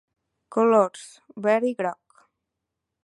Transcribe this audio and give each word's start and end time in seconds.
Colors: 0.55 1.03
verd 1.49 1.69
i 1.73 1.75
groc. 1.83 2.25